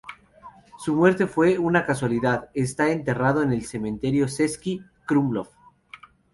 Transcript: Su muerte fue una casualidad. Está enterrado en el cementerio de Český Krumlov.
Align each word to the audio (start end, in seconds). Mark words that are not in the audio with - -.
Su 0.79 0.95
muerte 0.95 1.27
fue 1.27 1.59
una 1.59 1.85
casualidad. 1.85 2.49
Está 2.55 2.89
enterrado 2.91 3.43
en 3.43 3.53
el 3.53 3.63
cementerio 3.65 4.25
de 4.25 4.31
Český 4.31 4.83
Krumlov. 5.05 5.49